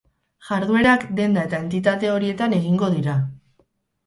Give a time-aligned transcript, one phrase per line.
[0.45, 3.21] Jarduerak denda eta entitate horietan egingo dira.